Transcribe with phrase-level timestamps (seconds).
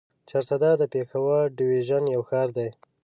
[0.29, 2.69] چارسده د پېښور ډويژن يو ښار دی.